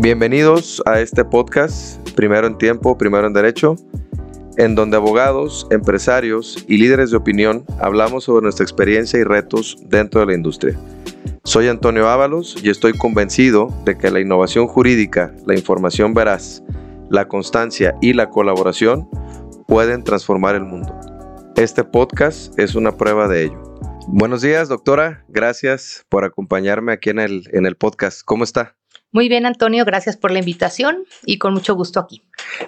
[0.00, 3.74] Bienvenidos a este podcast, Primero en Tiempo, Primero en Derecho,
[4.56, 10.20] en donde abogados, empresarios y líderes de opinión hablamos sobre nuestra experiencia y retos dentro
[10.20, 10.78] de la industria.
[11.42, 16.62] Soy Antonio Ábalos y estoy convencido de que la innovación jurídica, la información veraz,
[17.10, 19.08] la constancia y la colaboración
[19.66, 20.94] pueden transformar el mundo.
[21.56, 23.60] Este podcast es una prueba de ello.
[24.06, 25.24] Buenos días, doctora.
[25.26, 28.22] Gracias por acompañarme aquí en el, en el podcast.
[28.24, 28.77] ¿Cómo está?
[29.10, 32.22] Muy bien, Antonio, gracias por la invitación y con mucho gusto aquí.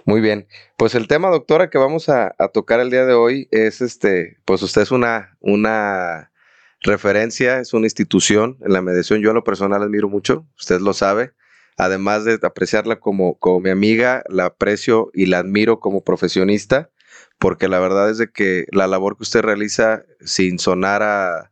[0.06, 0.46] Muy bien,
[0.78, 4.62] pues el tema, doctora, que vamos a, tocar el día de hoy es este, pues
[4.62, 6.32] usted es una, una
[6.80, 9.20] referencia, es una institución en la mediación.
[9.20, 11.32] Yo en lo personal admiro mucho, usted lo sabe.
[11.76, 16.90] Además de apreciarla como, como mi amiga, la aprecio y la admiro como profesionista,
[17.38, 21.50] porque la verdad es de que la labor que usted realiza sin sonar a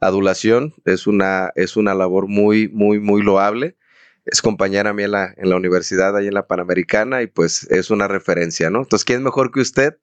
[0.00, 3.76] adulación es una, es una labor muy, muy, muy loable
[4.24, 8.70] es compañera mía en la, universidad, ahí en la Panamericana, y pues es una referencia,
[8.70, 8.80] ¿no?
[8.80, 9.96] Entonces, ¿quién mejor que usted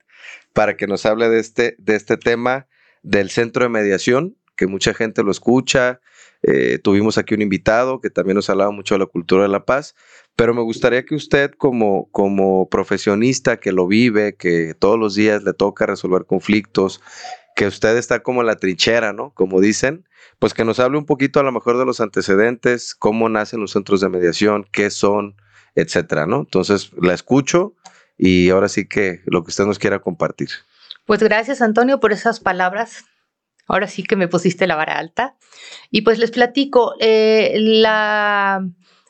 [0.54, 2.68] para que nos hable de este, de este tema
[3.04, 6.02] del centro de mediación, que mucha gente lo escucha?
[6.44, 9.66] Eh, tuvimos aquí un invitado que también nos hablaba mucho de la cultura de la
[9.66, 9.96] paz,
[10.36, 15.44] pero me gustaría que usted como, como profesionista que lo vive, que todos los días
[15.44, 17.02] le toca resolver conflictos,
[17.58, 19.32] que usted está como la trinchera, ¿no?
[19.34, 23.30] Como dicen, pues que nos hable un poquito a lo mejor de los antecedentes, cómo
[23.30, 25.36] nacen los centros de mediación, qué son,
[25.74, 26.42] etcétera, ¿no?
[26.42, 27.74] Entonces, la escucho
[28.16, 30.50] y ahora sí que lo que usted nos quiera compartir.
[31.08, 33.06] Pues gracias, Antonio, por esas palabras.
[33.68, 35.36] Ahora sí que me pusiste la vara alta.
[35.90, 38.70] Y pues les platico, eh, la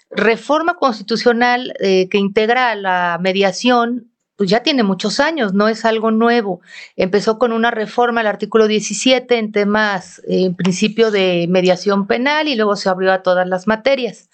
[0.10, 6.12] reforma constitucional eh, que integra la mediación pues ya tiene muchos años, no es algo
[6.12, 6.62] nuevo.
[6.96, 12.56] Empezó con una reforma al artículo 17 en temas, en principio de mediación penal y
[12.56, 14.30] luego se abrió a todas las materias.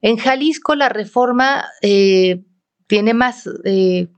[0.00, 2.44] En Jalisco la reforma eh,
[2.86, 4.08] tiene más, eh,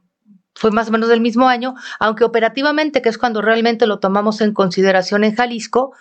[0.55, 4.43] fue más o menos del mismo año, aunque operativamente, que es cuando realmente lo tomamos
[4.43, 5.95] en consideración en Jalisco,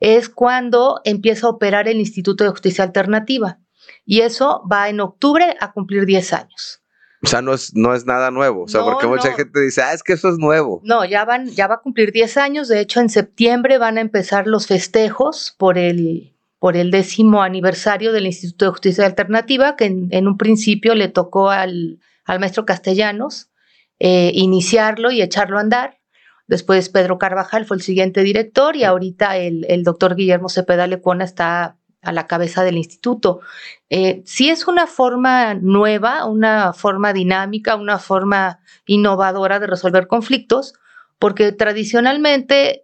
[0.00, 3.58] es cuando empieza a operar el Instituto de Justicia Alternativa.
[4.06, 6.82] Y eso va en octubre a cumplir 10 años.
[7.22, 8.62] O sea, no es, no es nada nuevo.
[8.62, 10.80] O sea, porque mucha gente dice, ah, es que eso es nuevo.
[10.84, 12.68] No, ya van, ya va a cumplir 10 años.
[12.68, 18.12] De hecho, en septiembre van a empezar los festejos por el, por el décimo aniversario
[18.12, 23.50] del Instituto de Justicia Alternativa, que en, un principio le tocó al, al maestro Castellanos
[23.98, 25.98] eh, iniciarlo y echarlo a andar.
[26.46, 31.24] Después Pedro Carvajal fue el siguiente director y ahorita el, el doctor Guillermo Cepeda Lecuona
[31.24, 33.40] está a la cabeza del instituto.
[33.90, 40.74] Eh, si es una forma nueva, una forma dinámica, una forma innovadora de resolver conflictos,
[41.18, 42.82] porque tradicionalmente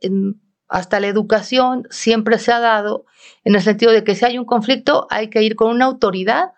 [0.68, 3.04] hasta la educación siempre se ha dado
[3.44, 6.52] en el sentido de que si hay un conflicto hay que ir con una autoridad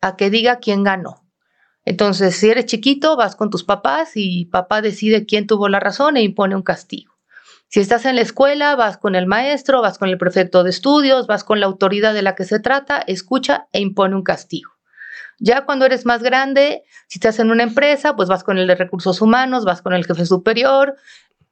[0.00, 1.26] a que diga quién ganó.
[1.84, 6.16] Entonces, si eres chiquito, vas con tus papás y papá decide quién tuvo la razón
[6.16, 7.19] e impone un castigo.
[7.72, 11.28] Si estás en la escuela, vas con el maestro, vas con el prefecto de estudios,
[11.28, 14.72] vas con la autoridad de la que se trata, escucha e impone un castigo.
[15.38, 18.74] Ya cuando eres más grande, si estás en una empresa, pues vas con el de
[18.74, 20.96] recursos humanos, vas con el jefe superior.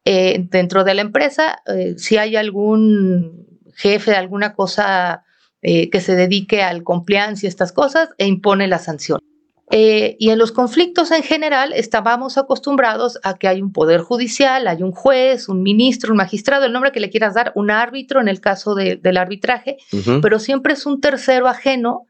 [0.05, 3.47] Eh, dentro de la empresa, eh, si hay algún
[3.77, 5.23] jefe, alguna cosa
[5.63, 9.21] eh, que se dedique al compliance y estas cosas, e impone la sanción.
[9.71, 14.67] Eh, y en los conflictos en general estábamos acostumbrados a que hay un poder judicial,
[14.67, 18.21] hay un juez, un ministro, un magistrado, el nombre que le quieras dar, un árbitro
[18.21, 19.77] en el caso del arbitraje,
[20.23, 22.07] pero siempre es un tercero ajeno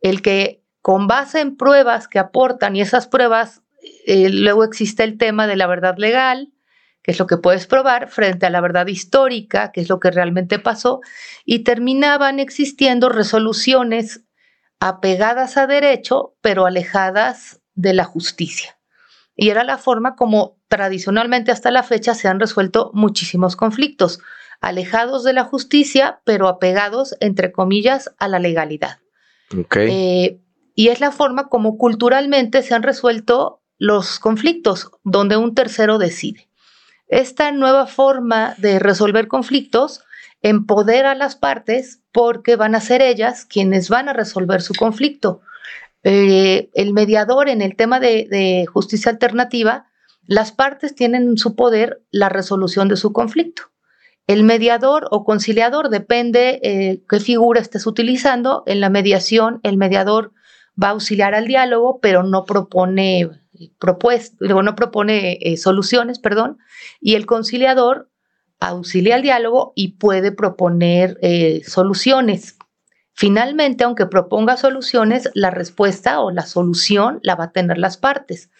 [0.00, 3.62] el que con base en pruebas que aportan y esas pruebas,
[4.06, 6.50] eh, luego existe el tema de la verdad legal,
[7.02, 10.10] que es lo que puedes probar, frente a la verdad histórica, que es lo que
[10.10, 11.00] realmente pasó,
[11.44, 14.22] y terminaban existiendo resoluciones
[14.82, 18.76] apegadas a derecho, pero alejadas de la justicia.
[19.36, 24.18] Y era la forma como tradicionalmente hasta la fecha se han resuelto muchísimos conflictos,
[24.60, 28.98] alejados de la justicia, pero apegados, entre comillas, a la legalidad.
[29.76, 30.40] Eh,
[30.74, 36.48] y es la forma como culturalmente se han resuelto los conflictos, donde un tercero decide.
[37.06, 40.02] Esta nueva forma de resolver conflictos
[40.42, 45.40] empodera a las partes porque van a ser ellas quienes van a resolver su conflicto.
[46.04, 49.86] Eh, el mediador en el tema de, justicia alternativa,
[50.26, 53.64] las partes tienen en su poder la resolución de su conflicto.
[54.26, 58.62] El mediador o conciliador depende eh, qué figura estés utilizando.
[58.66, 60.32] En la mediación, el mediador
[60.80, 63.28] va a auxiliar al diálogo, pero no propone,
[64.40, 66.58] no propone eh, soluciones, perdón,
[67.00, 68.11] y el conciliador
[68.68, 72.56] auxilia al diálogo y puede proponer eh, soluciones.
[73.14, 78.50] Finalmente, aunque proponga soluciones, la respuesta o la solución la va a tener las partes.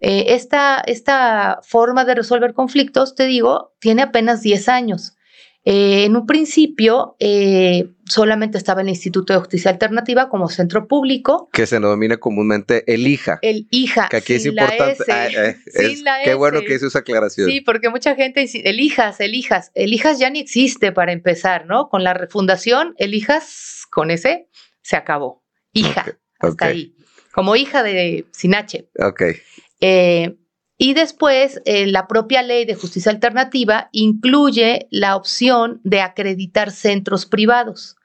[0.00, 5.16] Eh, esta, esta forma de resolver conflictos, te digo, tiene apenas 10 años.
[5.66, 11.48] Eh, en un principio eh, solamente estaba el Instituto de Justicia Alternativa como centro público.
[11.52, 13.38] Que se denomina comúnmente el IJA.
[13.40, 14.08] El IJA.
[14.10, 15.04] Que aquí es importante.
[15.10, 15.28] Ah,
[16.24, 17.48] qué bueno que hizo esa aclaración.
[17.48, 19.70] Sí, porque mucha gente dice, el IJAS, el IJAS.
[19.74, 21.88] El IJAS ya ni existe para empezar, ¿no?
[21.88, 24.48] Con la refundación, el IJAS con ese
[24.82, 25.42] se acabó.
[25.72, 26.94] Hija, hasta ahí.
[27.32, 28.90] Como hija de Sinache.
[28.98, 29.22] Ok.
[29.80, 30.36] Eh,
[30.76, 37.26] y después, eh, la propia ley de justicia alternativa incluye la opción de acreditar centros
[37.26, 37.96] privados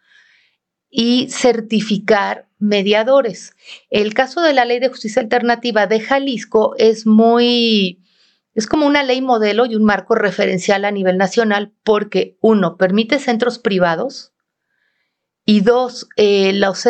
[0.89, 3.55] y certificar mediadores.
[3.89, 8.03] El caso de la ley de justicia alternativa de Jalisco es muy,
[8.53, 13.17] es como una ley modelo y un marco referencial a nivel nacional porque, uno, permite
[13.17, 14.33] centros privados,
[15.49, 16.85] y dos, eh, los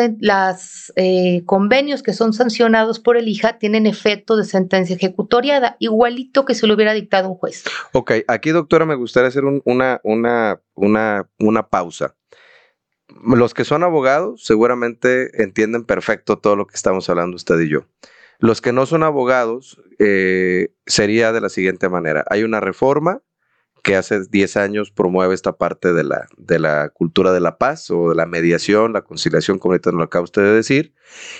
[0.96, 6.54] eh, convenios que son sancionados por el IJA tienen efecto de sentencia ejecutoriada, igualito que
[6.54, 7.64] se lo hubiera dictado un juez.
[7.92, 12.16] Ok, aquí doctora me gustaría hacer una, una, una, una pausa.
[13.24, 17.86] Los que son abogados seguramente entienden perfecto todo lo que estamos hablando usted y yo.
[18.40, 22.26] Los que no son abogados eh, sería de la siguiente manera.
[22.28, 23.22] Hay una reforma
[23.82, 27.90] que hace 10 años promueve esta parte de la, de la cultura de la paz
[27.90, 30.94] o de la mediación, la conciliación, como ahorita nos lo acaba usted de decir,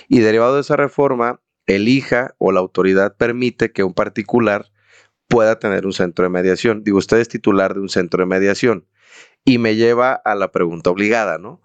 [0.09, 4.71] y derivado de esa reforma, elija o la autoridad permite que un particular
[5.29, 6.83] pueda tener un centro de mediación.
[6.83, 8.87] Digo, usted es titular de un centro de mediación
[9.45, 11.63] y me lleva a la pregunta obligada, ¿no?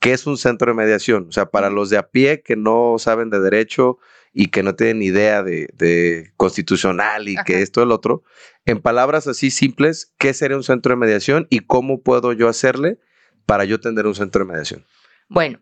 [0.00, 1.28] ¿Qué es un centro de mediación?
[1.28, 3.98] O sea, para los de a pie que no saben de derecho
[4.38, 8.22] y que no tienen idea de, constitucional y que esto el otro,
[8.66, 12.98] en palabras así simples, ¿qué sería un centro de mediación y cómo puedo yo hacerle
[13.46, 14.84] para yo tener un centro de mediación?
[15.30, 15.58] Bueno,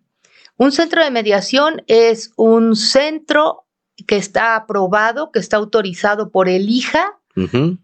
[0.57, 3.65] un centro de mediación es un centro
[4.09, 7.21] que está aprobado, que está autorizado por el IJA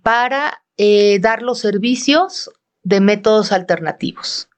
[0.02, 2.50] para eh, dar los servicios
[2.82, 4.48] de métodos alternativos.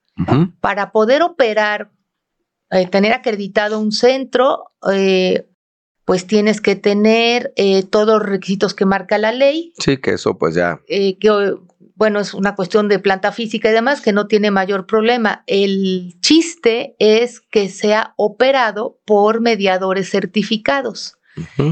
[0.61, 1.91] Para poder operar,
[2.71, 5.47] eh, tener acreditado un centro, eh,
[6.05, 9.73] pues tienes que tener eh, todos los requisitos que marca la ley.
[9.79, 10.81] Sí, que eso pues ya.
[10.89, 11.57] Eh, que
[11.95, 15.45] bueno, es una cuestión de planta física y demás que no tiene mayor problema.
[15.47, 21.19] El chiste es que sea operado por mediadores certificados.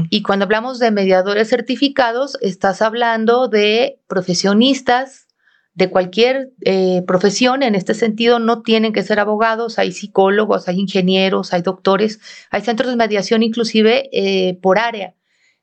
[0.09, 5.27] Y cuando hablamos de mediadores certificados, estás hablando de profesionistas
[5.73, 10.79] de cualquier eh, profesión, en este sentido, no tienen que ser abogados, hay psicólogos, hay
[10.79, 12.19] ingenieros, hay doctores,
[12.49, 15.15] hay centros de mediación inclusive eh, por área.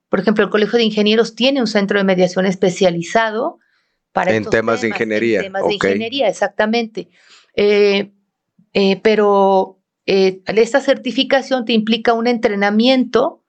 [0.08, 3.58] Por ejemplo, el Colegio de Ingenieros tiene un centro de mediación especializado
[4.12, 5.40] para en temas, de ingeniería.
[5.40, 7.08] En temas de ingeniería, exactamente.
[7.54, 8.10] Eh,
[9.02, 13.42] pero esta certificación te implica un entrenamiento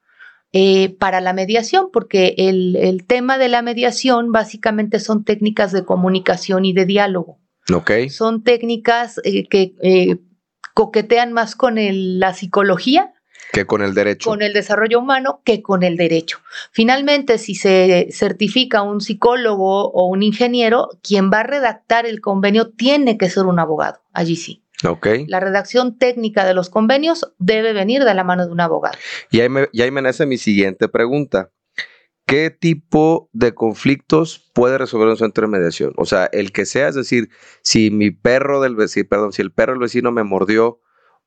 [0.51, 6.65] eh, para la mediación, porque el, tema de la mediación básicamente son técnicas de comunicación
[6.65, 7.39] y de diálogo.
[7.71, 8.09] Okay.
[8.09, 10.17] Son técnicas eh, que eh,
[10.73, 13.13] coquetean más con la psicología.
[13.53, 14.27] Que con el derecho.
[14.27, 16.39] Con el desarrollo humano que con el derecho.
[16.71, 22.71] Finalmente, si se certifica un psicólogo o un ingeniero, quien va a redactar el convenio
[22.71, 24.01] tiene que ser un abogado.
[24.13, 24.63] Allí sí.
[25.27, 28.97] La redacción técnica de los convenios debe venir de la mano de un abogado.
[29.31, 31.51] Y ahí me, y ahí me nace mi siguiente pregunta.
[32.25, 35.93] ¿Qué tipo de conflictos puede resolver un centro de mediación?
[35.97, 37.29] O sea, el que sea, es decir,
[37.63, 40.79] si mi perro del vecino, perdón, si el perro del vecino me mordió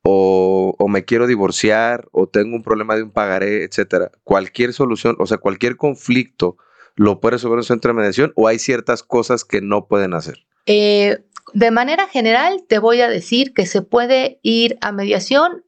[0.05, 5.17] o, o, me quiero divorciar o tengo un problema de un pagaré, etcétera, cualquier solución,
[5.19, 6.57] o sea, cualquier conflicto
[6.95, 10.47] lo puede resolver un centro de mediación o hay ciertas cosas que no pueden hacer.
[10.67, 15.65] Eh, de manera general, te voy a decir que se puede ir a mediación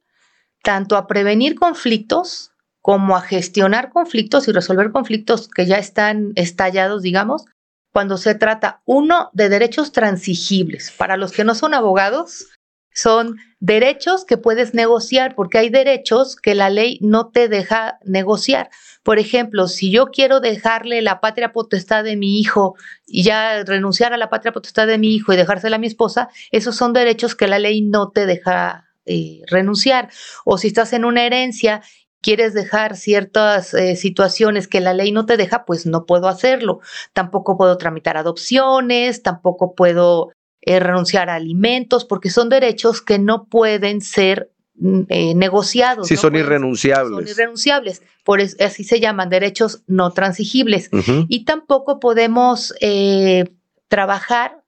[0.63, 2.51] tanto a prevenir conflictos
[2.81, 7.45] como a gestionar conflictos y resolver conflictos que ya están estallados, digamos,
[7.91, 10.91] cuando se trata, uno, de derechos transigibles.
[10.91, 12.47] Para los que no son abogados,
[12.95, 18.69] son derechos que puedes negociar, porque hay derechos que la ley no te deja negociar.
[19.03, 22.75] Por ejemplo, si yo quiero dejarle la patria potestad de mi hijo
[23.05, 26.29] y ya renunciar a la patria potestad de mi hijo y dejársela a mi esposa,
[26.51, 30.09] esos son derechos que la ley no te deja eh, renunciar.
[30.45, 31.81] O si estás en una herencia
[32.21, 36.79] quieres dejar ciertas eh, situaciones que la ley no te deja, pues no puedo hacerlo.
[37.13, 40.31] Tampoco puedo tramitar adopciones, tampoco puedo
[40.65, 46.07] eh, renunciar a alimentos, porque son derechos que no pueden ser Mm, eh, negociados.
[46.07, 47.15] Sí, son irrenunciables.
[47.17, 50.89] Son irrenunciables, por así se llaman derechos no transigibles.
[51.29, 53.45] Y tampoco podemos eh,
[53.87, 54.61] trabajar,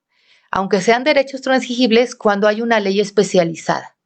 [0.49, 3.97] aunque sean derechos transigibles, cuando hay una ley especializada.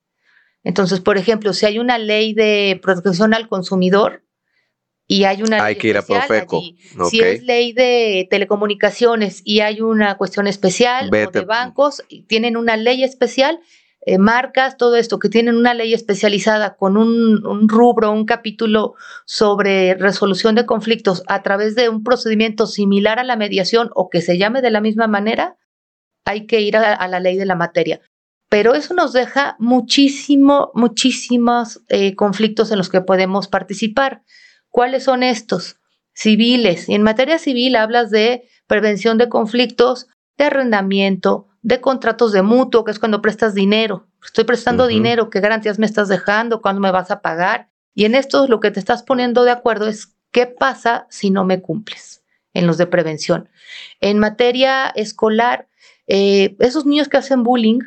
[0.63, 4.23] Entonces, por ejemplo, si hay una ley de protección al consumidor
[5.11, 6.61] y hay una hay que ir a Profeco.
[7.09, 12.77] Si es ley de telecomunicaciones y hay una cuestión especial o de bancos, tienen una
[12.77, 13.59] ley especial,
[14.05, 18.93] eh, marcas, todo esto, que tienen una ley especializada con un, un, rubro, un capítulo
[19.25, 24.21] sobre resolución de conflictos a través de un procedimiento similar a la mediación o que
[24.21, 25.57] se llame de la misma manera,
[26.23, 27.99] hay que ir a, la ley de la materia.
[28.47, 34.23] Pero eso nos deja muchísimo, muchísimos eh, conflictos en los que podemos participar.
[34.71, 35.77] ¿Cuáles son estos?
[36.13, 36.89] Civiles.
[36.89, 42.85] Y en materia civil hablas de prevención de conflictos, de arrendamiento, de contratos de mutuo,
[42.85, 44.07] que es cuando prestas dinero.
[44.23, 46.61] Estoy prestando dinero, ¿qué garantías me estás dejando?
[46.61, 47.69] ¿Cuándo me vas a pagar?
[47.93, 51.43] Y en esto lo que te estás poniendo de acuerdo es qué pasa si no
[51.43, 52.23] me cumples
[52.53, 53.49] en los de prevención.
[53.99, 55.67] En materia escolar,
[56.07, 57.79] eh, esos niños que hacen bullying,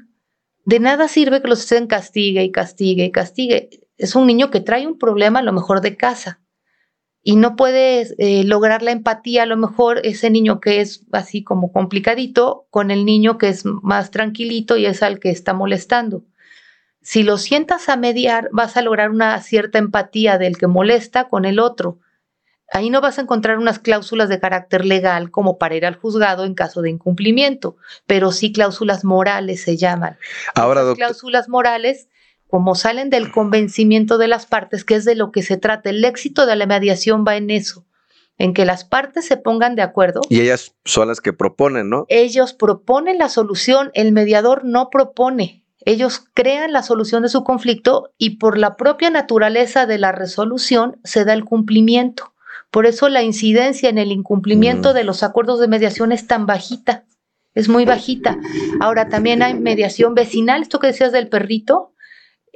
[0.67, 3.71] de nada sirve que los estén castigue y castigue y castigue.
[3.97, 6.44] Es un niño que trae un problema a lo mejor de casa
[7.27, 11.43] y no puedes eh, lograr la empatía, a lo mejor ese niño que es así
[11.43, 16.23] como complicadito con el niño que es más tranquilito y es al que está molestando.
[17.01, 21.47] Si lo sientas a mediar, vas a lograr una cierta empatía del que molesta con
[21.47, 21.99] el otro.
[22.71, 26.45] Ahí no vas a encontrar unas cláusulas de carácter legal como para ir al juzgado
[26.45, 27.77] en caso de incumplimiento,
[28.07, 30.19] pero sí cláusulas morales se llaman.
[30.55, 32.09] Ahora, cláusulas morales
[32.49, 35.91] como salen del convencimiento de las partes, que es de lo que se trata.
[35.91, 37.85] El éxito de la mediación va en eso,
[38.39, 40.21] en que las partes se pongan de acuerdo.
[40.29, 42.07] Y ellas son las que proponen, ¿no?
[42.09, 45.65] Ellos proponen la solución, el mediador no propone.
[45.87, 50.99] Ellos crean la solución de su conflicto y por la propia naturaleza de la resolución
[51.05, 52.33] se da el cumplimiento.
[52.71, 54.95] Por eso la incidencia en el incumplimiento mm.
[54.95, 57.05] de los acuerdos de mediación es tan bajita,
[57.55, 58.39] es muy bajita.
[58.81, 61.94] Ahora también hay mediación vecinal, esto que decías del perrito,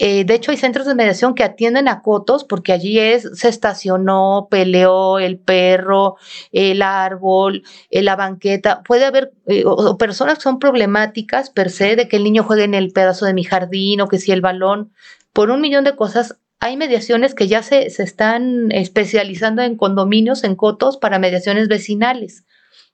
[0.00, 3.48] eh, de hecho, hay centros de mediación que atienden a cotos porque allí es, se
[3.48, 6.16] estacionó, peleó el perro,
[6.52, 8.82] el árbol, eh, la banqueta.
[8.84, 9.64] Puede haber eh,
[9.98, 13.34] personas que son problemáticas per se, de que el niño juegue en el pedazo de
[13.34, 14.92] mi jardín o que si el balón,
[15.32, 16.38] por un millón de cosas.
[16.60, 22.44] Hay mediaciones que ya se, se están especializando en condominios, en cotos para mediaciones vecinales.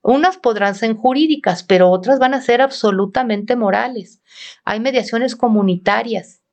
[0.02, 4.20] Unas podrán ser jurídicas, pero otras van a ser absolutamente morales.
[4.64, 6.43] Hay mediaciones comunitarias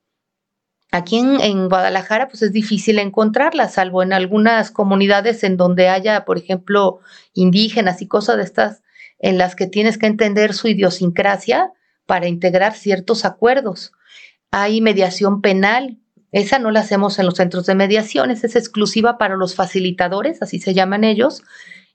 [0.94, 6.38] Aquí en, Guadalajara, pues es difícil encontrarla, salvo en algunas comunidades en donde haya, por
[6.38, 7.00] ejemplo,
[7.34, 8.84] indígenas y cosas de estas,
[9.18, 11.72] en las que tienes que entender su idiosincrasia
[12.06, 13.94] para integrar ciertos acuerdos.
[14.52, 15.98] Hay mediación penal,
[16.34, 20.42] esa no la hacemos en los centros de mediación, esa es exclusiva para los facilitadores,
[20.42, 21.42] así se llaman ellos,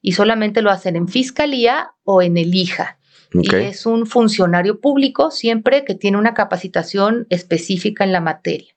[0.01, 2.99] y solamente lo hacen en fiscalía o en el IJA.
[3.33, 8.76] Y es un funcionario público siempre que tiene una capacitación específica en la materia.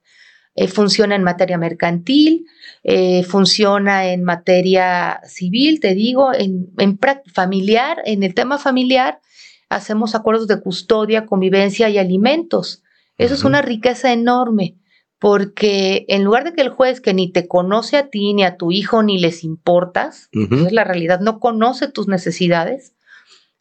[0.60, 2.46] Eh, funciona en materia mercantil,
[2.84, 7.00] eh, funciona en materia civil, te digo, en, en
[7.34, 9.22] familiar, en el tema familiar
[9.70, 12.84] hacemos acuerdos de custodia, convivencia y alimentos.
[13.18, 14.76] Eso es una riqueza enorme,
[15.18, 18.58] porque en lugar de que el juez que ni te conoce a ti, ni a
[18.58, 22.96] tu hijo, ni les importas, es la realidad, no conoce tus necesidades,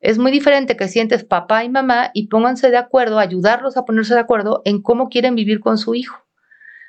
[0.01, 4.15] es muy diferente que sientes papá y mamá y pónganse de acuerdo, ayudarlos a ponerse
[4.15, 6.28] de acuerdo en cómo quieren vivir con su hijo.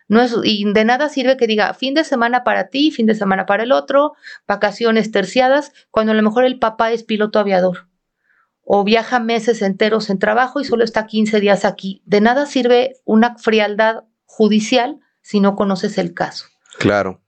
[0.10, 3.16] No es, y de nada sirve que diga fin de semana para ti, fin de
[3.16, 4.14] semana para el otro,
[4.48, 7.88] vacaciones terciadas, cuando a lo mejor el papá es piloto aviador
[8.72, 12.04] o viaja meses enteros en trabajo y solo está 15 días aquí.
[12.06, 16.46] De nada sirve una frialdad judicial si no conoces el caso.
[16.78, 17.20] Claro.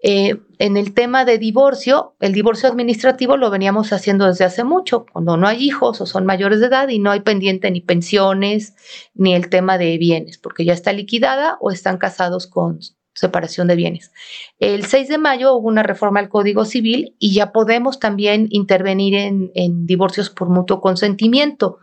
[0.00, 5.06] Eh, en el tema de divorcio, el divorcio administrativo lo veníamos haciendo desde hace mucho,
[5.12, 8.74] cuando no hay hijos o son mayores de edad y no hay pendiente ni pensiones
[9.14, 12.78] ni el tema de bienes, porque ya está liquidada o están casados con
[13.12, 14.12] separación de bienes.
[14.60, 19.14] El 6 de mayo hubo una reforma al Código Civil y ya podemos también intervenir
[19.14, 21.80] en, en divorcios por mutuo consentimiento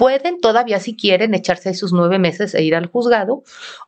[0.00, 3.42] pueden todavía si quieren echarse sus nueve meses e ir al juzgado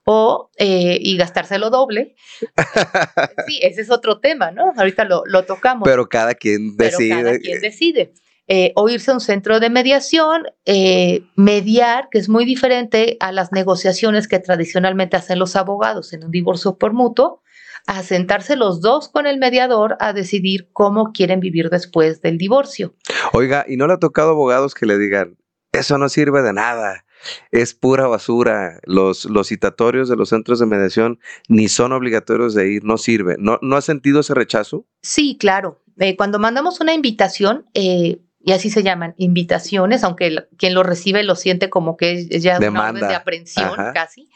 [0.04, 2.16] o eh, y gastárselo doble.
[3.47, 4.75] sí, ese es otro tema, ¿no?
[4.76, 5.88] Ahorita lo, tocamos.
[5.88, 7.09] Pero cada quien decide.
[7.09, 8.12] Pero cada quien decide.
[8.47, 13.33] Eh, o irse a un centro de mediación, eh, mediar, que es muy diferente a
[13.33, 17.40] las negociaciones que tradicionalmente hacen los abogados en un divorcio por mutuo,
[17.87, 22.95] a sentarse los dos con el mediador a decidir cómo quieren vivir después del divorcio.
[23.33, 25.38] Oiga, ¿y no le ha tocado abogados que le digan,
[25.73, 27.05] eso no sirve de nada.
[27.50, 28.81] Es pura basura.
[28.85, 33.37] Los, los citatorios de los centros de mediación ni son obligatorios de ir, no sirve.
[33.38, 34.87] ¿No, no has sentido ese rechazo?
[35.02, 35.83] Sí, claro.
[35.99, 41.23] Eh, cuando mandamos una invitación, eh, y así se llaman, invitaciones, aunque quien lo recibe
[41.23, 44.29] lo siente como que es ya una orden de aprehensión casi.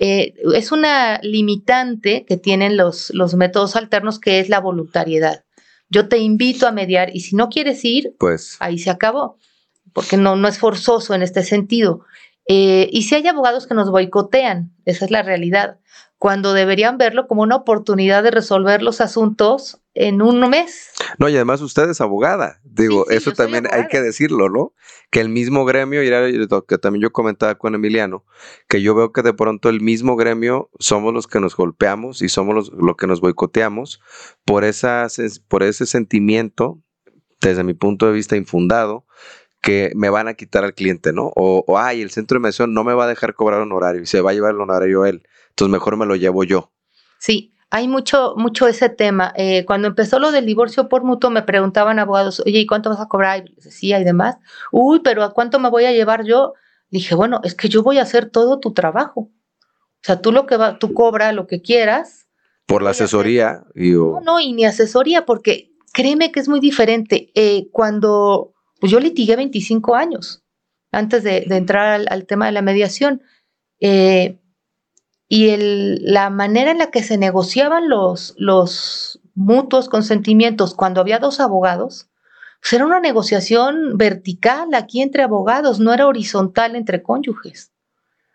[0.00, 5.44] Eh, es una limitante que tienen los, los métodos alternos que es la voluntariedad.
[5.88, 9.38] Yo te invito a mediar y si no quieres ir, pues ahí se acabó,
[9.94, 12.04] porque no, no es forzoso en este sentido.
[12.46, 15.78] Eh, y si hay abogados que nos boicotean, esa es la realidad,
[16.18, 20.90] cuando deberían verlo como una oportunidad de resolver los asuntos en un mes.
[21.18, 24.72] No, y además usted es abogada, digo, eso también hay que decirlo, ¿no?
[25.10, 28.24] Que el mismo gremio, y que también yo comentaba con Emiliano,
[28.68, 32.28] que yo veo que de pronto el mismo gremio somos los que nos golpeamos y
[32.28, 34.00] somos los lo que nos boicoteamos
[34.44, 35.06] por, esa,
[35.48, 36.80] por ese sentimiento,
[37.40, 39.06] desde mi punto de vista infundado,
[39.64, 41.32] que me van a quitar al cliente, ¿no?
[41.34, 44.06] O, o, ay, el centro de mediación no me va a dejar cobrar honorario y
[44.06, 45.26] se va a llevar el honorario él.
[45.48, 46.70] Entonces mejor me lo llevo yo.
[47.18, 49.32] Sí, hay mucho, mucho ese tema.
[49.36, 53.00] Eh, cuando empezó lo del divorcio por mutuo, me preguntaban abogados, oye, ¿y cuánto vas
[53.00, 53.44] a cobrar?
[53.48, 54.36] Y decía, y demás.
[54.70, 56.52] Uy, pero ¿a cuánto me voy a llevar yo?
[56.90, 59.20] Dije, bueno, es que yo voy a hacer todo tu trabajo.
[59.22, 62.28] O sea, tú lo que va, tú cobra lo que quieras.
[62.66, 63.64] Por la asesoría.
[63.74, 67.32] Y, No, no, y ni asesoría, porque créeme que es muy diferente.
[67.34, 70.42] Eh, cuando pues yo litigué 25 años
[70.92, 73.22] antes de, entrar al, tema de la mediación.
[73.80, 74.38] Eh,
[75.28, 81.40] y la manera en la que se negociaban los, los mutuos consentimientos cuando había dos
[81.40, 82.08] abogados,
[82.60, 87.73] pues era una negociación vertical aquí entre abogados, no era horizontal entre cónyuges.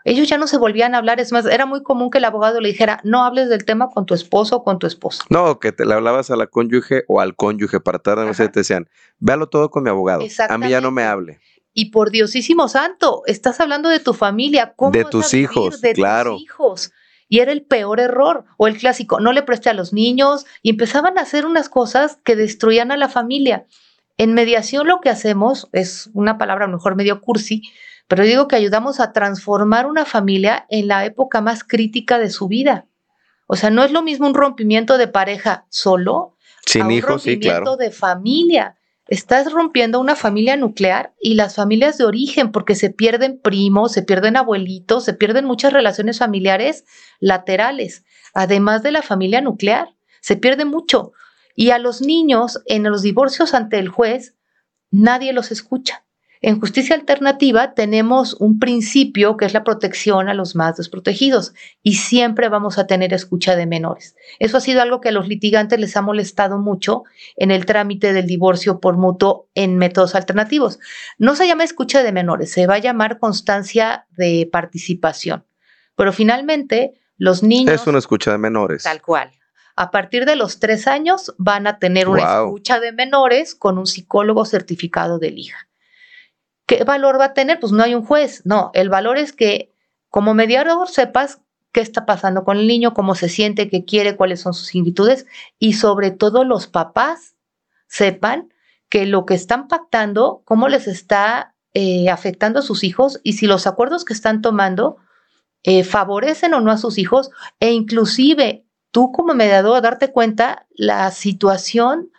[0.05, 2.61] Ellos ya no se volvían a hablar, es más, era muy común que el abogado
[2.61, 5.23] le dijera, no hables del tema con tu esposo o con tu esposa.
[5.29, 8.59] No, que te le hablabas a la cónyuge o al cónyuge para tratar de te
[8.59, 8.89] decían,
[9.19, 11.39] véalo todo con mi abogado, a mí ya no me hable.
[11.73, 16.33] Y por Diosísimo Santo, estás hablando de tu familia, ¿cómo de tus hijos, de claro.
[16.33, 16.91] tus hijos.
[17.27, 20.71] Y era el peor error, o el clásico, no le preste a los niños, y
[20.71, 23.67] empezaban a hacer unas cosas que destruían a la familia.
[24.17, 27.61] En mediación lo que hacemos es una palabra a lo mejor medio cursi,
[28.09, 32.47] pero digo que ayudamos a transformar una familia en la época más crítica de su
[32.47, 32.87] vida.
[33.45, 36.35] O sea, no es lo mismo un rompimiento de pareja solo,
[36.65, 38.79] sin un rompimiento de familia.
[39.07, 44.01] Estás rompiendo una familia nuclear y las familias de origen, porque se pierden primos, se
[44.01, 46.85] pierden abuelitos, se pierden muchas relaciones familiares
[47.19, 49.95] laterales, además de la familia nuclear.
[50.19, 51.11] Se pierde mucho.
[51.55, 54.35] Y a los niños en los divorcios ante el juez,
[54.89, 56.05] nadie los escucha.
[56.41, 61.95] En justicia alternativa tenemos un principio que es la protección a los más desprotegidos y
[61.95, 64.15] siempre vamos a tener escucha de menores.
[64.39, 67.03] Eso ha sido algo que a los litigantes les ha molestado mucho
[67.35, 70.79] en el trámite del divorcio por mutuo en métodos alternativos.
[71.17, 75.45] No se llama escucha de menores, se va a llamar constancia de participación.
[75.97, 77.73] Pero finalmente los niños...
[77.73, 78.83] Es una escucha de menores.
[78.83, 79.29] Tal cual.
[79.75, 83.87] A partir de los tres años van a tener una escucha de menores con un
[83.87, 85.68] psicólogo certificado de hija.
[86.69, 87.59] ¿Qué valor va a tener?
[87.59, 89.73] Pues no hay un juez, no, el valor es que
[90.07, 94.41] como mediador sepas qué está pasando con el niño, cómo se siente, qué quiere, cuáles
[94.41, 95.25] son sus inquietudes
[95.57, 97.33] y sobre todo los papás
[97.87, 98.53] sepan
[98.87, 103.47] que lo que están pactando, cómo les está eh, afectando a sus hijos y si
[103.47, 104.97] los acuerdos que están tomando
[105.63, 111.09] eh, favorecen o no a sus hijos e inclusive tú como mediador darte cuenta la
[111.09, 112.11] situación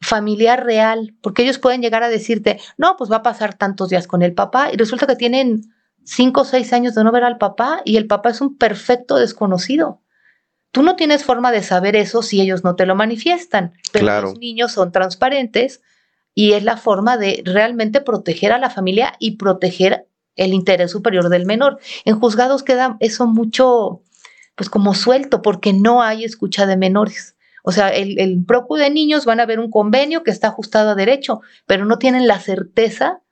[0.00, 4.06] familiar real, porque ellos pueden llegar a decirte, no, pues va a pasar tantos días
[4.06, 5.72] con el papá y resulta que tienen
[6.04, 9.16] cinco o seis años de no ver al papá y el papá es un perfecto
[9.16, 10.00] desconocido.
[10.72, 14.38] Tú no tienes forma de saber eso si ellos no te lo manifiestan, pero los
[14.38, 15.82] niños son transparentes
[16.34, 21.28] y es la forma de realmente proteger a la familia y proteger el interés superior
[21.28, 21.78] del menor.
[22.04, 24.02] En juzgados queda eso mucho,
[24.54, 27.34] pues como suelto, porque no hay escucha de menores.
[27.62, 30.90] O sea, el, el PROCU de niños van a ver un convenio que está ajustado
[30.90, 33.22] a derecho, pero no tienen la certeza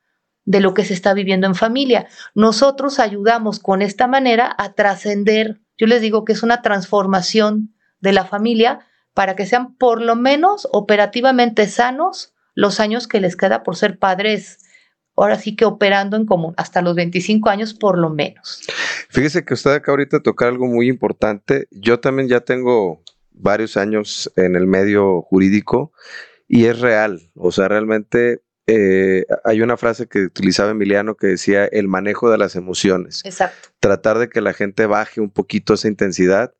[0.48, 2.06] de lo que se está viviendo en familia.
[2.34, 8.12] Nosotros ayudamos con esta manera a trascender, yo les digo que es una transformación de
[8.14, 8.80] la familia
[9.12, 13.98] para que sean por lo menos operativamente sanos los años que les queda por ser
[13.98, 14.58] padres,
[15.16, 18.62] ahora sí que operando en común, hasta los 25 años por lo menos.
[19.10, 21.68] Fíjese que usted acá ahorita tocar algo muy importante.
[21.70, 23.02] Yo también ya tengo
[23.38, 25.92] varios años en el medio jurídico
[26.46, 27.30] y es real.
[27.34, 32.38] O sea, realmente eh, hay una frase que utilizaba Emiliano que decía el manejo de
[32.38, 33.22] las emociones.
[33.24, 33.70] Exacto.
[33.80, 36.54] Tratar de que la gente baje un poquito esa intensidad,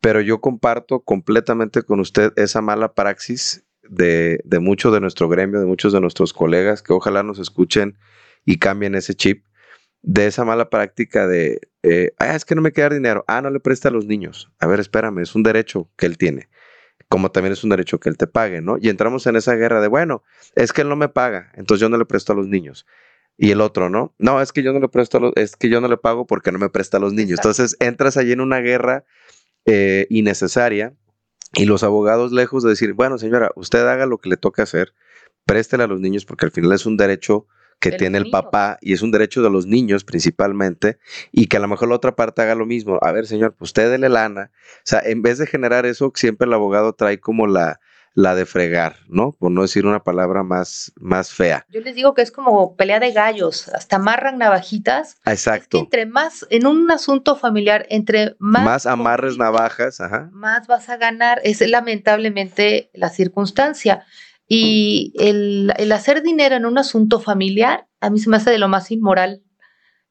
[0.00, 5.60] pero yo comparto completamente con usted esa mala praxis de, de muchos de nuestro gremio,
[5.60, 7.98] de muchos de nuestros colegas, que ojalá nos escuchen
[8.44, 9.44] y cambien ese chip
[10.06, 13.48] de esa mala práctica de, eh, ah, es que no me queda dinero, ah, no
[13.50, 14.52] le presta a los niños.
[14.60, 16.48] A ver, espérame, es un derecho que él tiene,
[17.08, 18.76] como también es un derecho que él te pague, ¿no?
[18.78, 20.22] Y entramos en esa guerra de, bueno,
[20.56, 22.86] es que él no me paga, entonces yo no le presto a los niños.
[23.36, 24.14] y el otro, ¿no?
[24.18, 26.58] No, es que yo no le presto, es que yo no le pago porque no
[26.58, 27.40] me presta a los niños.
[27.40, 29.04] Entonces entras allí en una guerra
[29.66, 30.94] eh, innecesaria
[31.54, 34.94] y los abogados lejos de decir, bueno, señora, usted haga lo que le toque hacer,
[35.46, 37.48] préstele a los niños porque al final es un derecho
[37.90, 40.98] que tiene el papá y es un derecho de los niños principalmente
[41.32, 42.98] y que a lo mejor la otra parte haga lo mismo.
[43.02, 44.50] A ver, señor, pues usted dele lana.
[44.78, 47.80] O sea, en vez de generar eso, siempre el abogado trae como la,
[48.14, 49.32] la de fregar, ¿no?
[49.32, 51.66] Por no decir una palabra más, más fea.
[51.68, 55.18] Yo les digo que es como pelea de gallos, hasta amarran navajitas.
[55.26, 55.78] Exacto.
[55.78, 58.64] entre más, en un asunto familiar, entre más...
[58.64, 60.30] Más amarres navajas, ajá.
[60.32, 61.40] Más vas a ganar.
[61.44, 64.06] Es lamentablemente la circunstancia.
[64.46, 68.68] Y el, hacer dinero en un asunto familiar, a mí se me hace de lo
[68.68, 69.42] más inmoral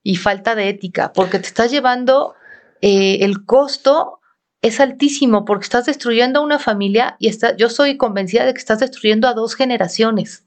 [0.01, 2.33] y falta de ética, porque te estás llevando
[2.81, 4.19] eh, el costo
[4.61, 8.59] es altísimo porque estás destruyendo a una familia y está, yo soy convencida de que
[8.59, 10.45] estás destruyendo a dos generaciones.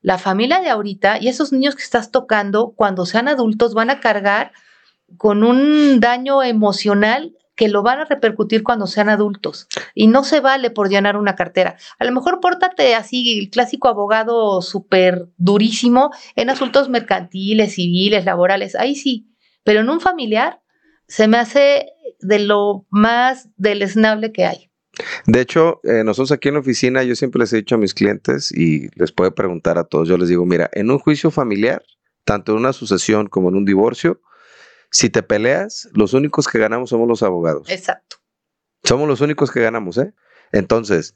[0.00, 3.98] La familia de ahorita y esos niños que estás tocando cuando sean adultos van a
[3.98, 4.52] cargar
[5.16, 9.66] con un daño emocional que lo van a repercutir cuando sean adultos.
[9.94, 11.76] Y no se vale por llenar una cartera.
[11.98, 18.76] A lo mejor pórtate así, el clásico abogado súper durísimo en asuntos mercantiles, civiles, laborales,
[18.76, 19.32] ahí sí.
[19.64, 20.60] Pero en un familiar
[21.08, 21.88] se me hace
[22.20, 24.70] de lo más deleznable que hay.
[25.26, 27.94] De hecho, eh, nosotros aquí en la oficina, yo siempre les he dicho a mis
[27.94, 31.82] clientes y les puedo preguntar a todos, yo les digo, mira, en un juicio familiar,
[32.24, 34.20] tanto en una sucesión como en un divorcio,
[34.96, 37.68] si te peleas, los únicos que ganamos somos los abogados.
[37.68, 38.16] Exacto.
[38.82, 40.14] Somos los únicos que ganamos, ¿eh?
[40.52, 41.14] Entonces,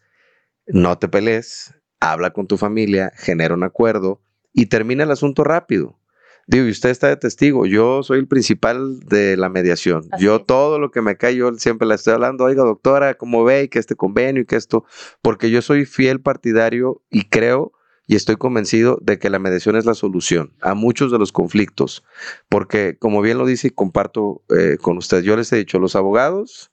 [0.67, 4.21] no te pelees, habla con tu familia, genera un acuerdo
[4.53, 5.99] y termina el asunto rápido.
[6.47, 10.11] Digo, y usted está de testigo, yo soy el principal de la mediación.
[10.19, 13.63] yo todo lo que me cae, yo siempre le estoy hablando, oiga doctora, ¿cómo ve?
[13.63, 14.85] Y que este convenio y que esto,
[15.23, 17.73] porque yo soy fiel partidario y creo
[18.11, 22.03] y estoy convencido de que la mediación es la solución a muchos de los conflictos,
[22.49, 25.95] porque como bien lo dice y comparto eh, con usted, yo les he dicho, los
[25.95, 26.73] abogados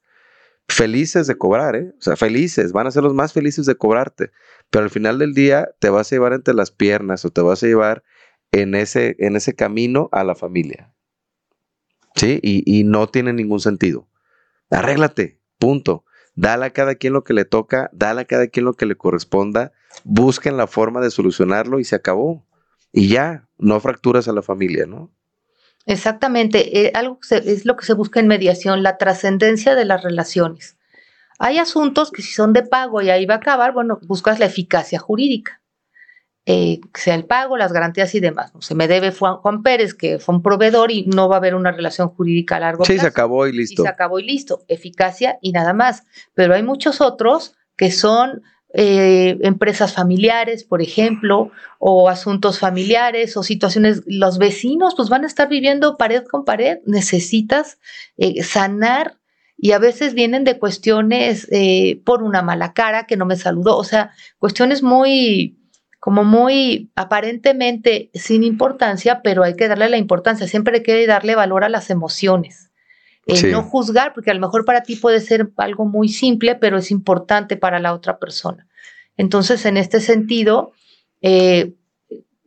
[0.67, 1.93] felices de cobrar, ¿eh?
[1.95, 4.31] o sea, felices, van a ser los más felices de cobrarte,
[4.71, 7.61] pero al final del día te vas a llevar entre las piernas o te vas
[7.61, 8.03] a llevar
[8.51, 10.91] en ese, en ese camino a la familia.
[12.15, 12.39] ¿Sí?
[12.41, 14.09] Y, no tiene ningún sentido.
[14.71, 16.03] Arréglate, punto.
[16.37, 18.95] Dale a cada quien lo que le toca, dale a cada quien lo que le
[18.95, 19.73] corresponda,
[20.03, 22.45] busquen la forma de solucionarlo y se acabó.
[22.93, 25.11] Y ya, no fracturas a la familia, ¿no?
[25.87, 30.77] Exactamente, eh, algo es lo que se busca en mediación, la trascendencia de las relaciones.
[31.39, 34.45] Hay asuntos que si son de pago y ahí va a acabar, bueno, buscas la
[34.45, 35.59] eficacia jurídica
[36.49, 38.53] eh, sea el pago, las garantías y demás.
[38.61, 41.73] Se me debe Juan, Pérez, que fue un proveedor y no va a haber una
[41.73, 42.93] relación jurídica a largo plazo.
[42.93, 43.81] Sí, se acabó y listo.
[43.81, 44.63] Y se acabó y listo.
[44.69, 46.03] Eficacia y nada más.
[46.35, 53.43] Pero hay muchos otros que son eh, empresas familiares, por ejemplo, o asuntos familiares o
[53.43, 57.77] situaciones, los vecinos pues van a estar viviendo pared con pared, necesitas
[58.15, 59.17] eh, sanar
[59.57, 63.75] y a veces vienen de cuestiones eh, por una mala cara que no me saludó,
[63.75, 65.56] o sea, cuestiones muy
[65.99, 71.35] como muy aparentemente sin importancia, pero hay que darle la importancia, siempre hay que darle
[71.35, 72.71] valor a las emociones.
[73.25, 76.77] Eh, no juzgar, porque a lo mejor para ti puede ser algo muy simple, pero
[76.77, 78.67] es importante para la otra persona.
[79.17, 80.71] Entonces, en este sentido,
[81.21, 81.73] eh,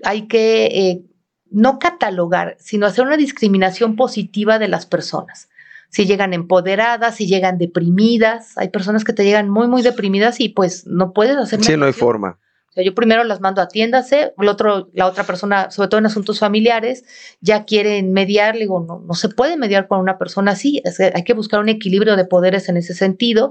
[0.03, 1.03] hay que eh,
[1.51, 5.51] no catalogar, sino hacer una discriminación positiva de las personas.
[5.91, 10.49] Si llegan empoderadas, si llegan deprimidas, hay personas que te llegan muy, muy deprimidas y
[10.49, 11.63] pues no puedes hacer.
[11.63, 12.39] Sí, no hay forma.
[12.71, 15.99] O sea, yo primero las mando a atiéndase, el otro, la otra persona, sobre todo
[15.99, 17.05] en asuntos familiares,
[17.41, 20.81] ya quieren mediar, le digo, no, no se puede mediar con una persona así,
[21.13, 23.51] hay que buscar un equilibrio de poderes en ese sentido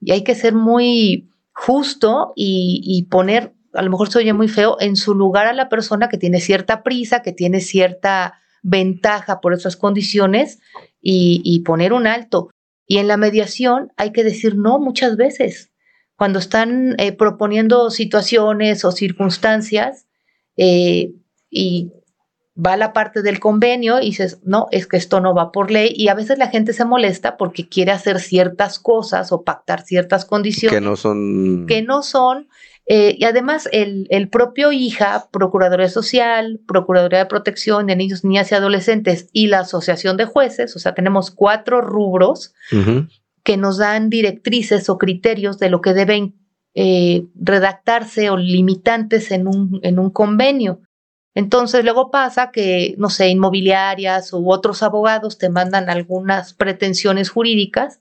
[0.00, 4.76] y hay que ser muy justo y, poner, a lo mejor se oye muy feo,
[4.78, 9.54] en su lugar a la persona que tiene cierta prisa, que tiene cierta ventaja por
[9.54, 10.60] esas condiciones
[11.00, 12.50] y, y poner un alto.
[12.86, 15.71] Y en la mediación hay que decir no muchas veces
[16.22, 20.06] cuando están eh, proponiendo situaciones o circunstancias
[20.56, 21.10] eh,
[21.50, 21.90] y
[22.56, 25.92] va la parte del convenio y dices, no, es que esto no va por ley
[25.96, 30.24] y a veces la gente se molesta porque quiere hacer ciertas cosas o pactar ciertas
[30.24, 32.46] condiciones que no son que no son
[32.86, 38.54] eh, y además el, propio hija, Procuraduría Social, Procuraduría de Protección de Niños, Niñas y
[38.54, 42.54] Adolescentes y la Asociación de Jueces, o sea, tenemos cuatro rubros
[43.44, 46.36] que nos dan directrices o criterios de lo que deben
[46.74, 50.80] eh, redactarse o limitantes en un, en un convenio.
[51.34, 58.00] Entonces luego pasa que, no sé, inmobiliarias u otros abogados te mandan algunas pretensiones jurídicas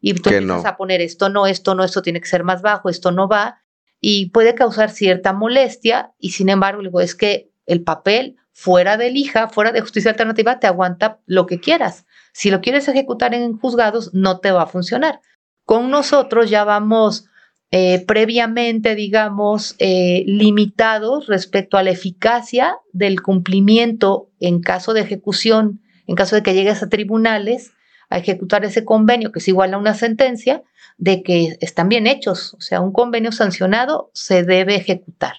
[0.00, 2.88] y tú empiezas a poner esto no, esto no, esto tiene que ser más bajo,
[2.88, 3.62] esto no va,
[4.00, 9.16] y puede causar cierta molestia, y sin embargo, digo, es que el papel fuera del
[9.16, 12.04] hija, fuera de justicia alternativa, te aguanta lo que quieras.
[12.32, 15.20] Si lo quieres ejecutar en juzgados, no te va a funcionar.
[15.64, 17.26] Con nosotros ya vamos
[17.70, 25.80] eh, previamente, digamos, eh, limitados respecto a la eficacia del cumplimiento en caso de ejecución,
[26.06, 27.72] en caso de que llegues a tribunales
[28.10, 30.62] a ejecutar ese convenio, que es igual a una sentencia,
[30.98, 32.52] de que están bien hechos.
[32.54, 35.36] O sea, un convenio sancionado se debe ejecutar,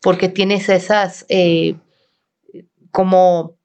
[0.00, 1.76] porque tienes esas eh,
[2.90, 3.58] como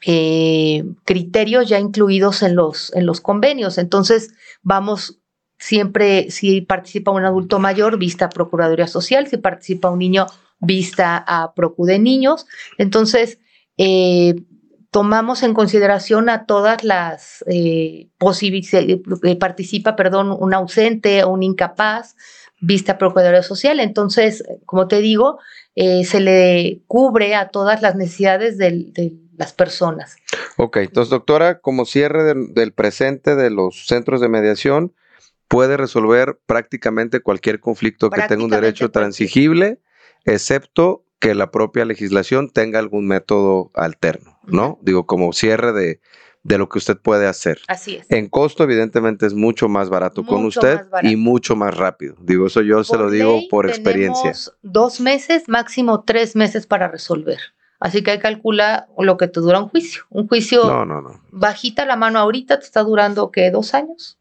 [0.00, 3.78] criterios ya incluidos en los, en los convenios.
[3.78, 4.32] Entonces,
[4.62, 5.20] vamos
[5.60, 10.26] siempre, si participa un adulto mayor, vista a Procuraduría Social, si participa un niño,
[10.58, 12.46] vista a Procu de Niños.
[12.78, 13.38] Entonces,
[13.76, 14.34] eh,
[14.90, 21.42] tomamos en consideración a todas las eh, posibilidades, eh, participa, perdón, un ausente o un
[21.42, 22.16] incapaz,
[22.60, 23.80] vista Procuraduría Social.
[23.80, 25.38] Entonces, como te digo,
[25.74, 28.92] se le cubre a todas las necesidades de
[29.40, 30.16] las personas.
[30.58, 34.94] Ok, entonces, doctora, como cierre del presente de los centros de mediación,
[35.48, 39.80] puede resolver prácticamente cualquier conflicto que tenga un derecho transigible,
[40.26, 44.78] excepto que la propia legislación tenga algún método alterno, ¿no?
[44.82, 46.00] Digo, como cierre de,
[46.42, 47.60] de, lo que usted puede hacer.
[47.66, 48.06] Así es.
[48.10, 52.14] En costo, evidentemente, es mucho más barato con usted y mucho más rápido.
[52.20, 54.34] Digo, eso yo se lo digo por experiencia.
[54.60, 57.38] Dos meses, máximo tres meses para resolver.
[57.80, 60.04] Así que hay calcula lo que te dura un juicio.
[60.10, 61.20] Un juicio no, no, no.
[61.30, 63.50] bajita la mano ahorita te está durando, ¿qué?
[63.50, 64.18] ¿Dos años?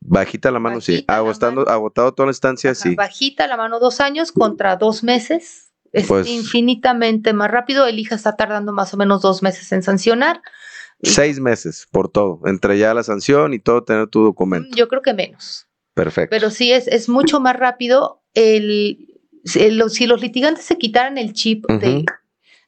[0.00, 1.04] Bajita la mano, sí.
[1.08, 2.94] Agotando, agotado toda la estancia, sí.
[2.94, 5.72] Bajita la mano dos años contra dos meses.
[5.90, 7.86] Es pues infinitamente más rápido.
[7.86, 10.42] El hija está tardando más o menos dos meses en sancionar.
[11.02, 14.76] Seis meses por todo, entre ya la sanción y todo, tener tu documento.
[14.76, 15.66] Yo creo que menos.
[15.94, 16.30] Perfecto.
[16.30, 18.22] Pero sí es, es mucho más rápido.
[18.34, 22.04] El, si los litigantes se quitaran el chip de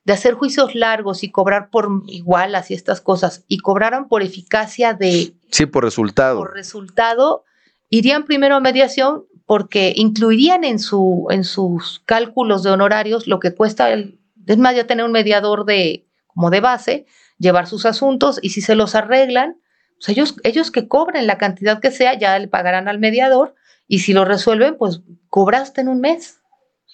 [0.04, 4.94] de hacer juicios largos y cobrar por igualas y estas cosas, y cobraran por eficacia
[4.94, 5.34] de...
[5.50, 6.38] Sí, por resultado.
[6.38, 7.44] Por resultado,
[7.88, 13.54] irían primero a mediación porque incluirían en, su, en sus cálculos de honorarios lo que
[13.54, 17.06] cuesta, el, es más, ya tener un mediador de, como de base,
[17.38, 19.56] llevar sus asuntos y si se los arreglan,
[19.98, 23.54] pues ellos, ellos que cobren la cantidad que sea, ya le pagarán al mediador
[23.86, 26.38] y si lo resuelven, pues cobraste en un mes.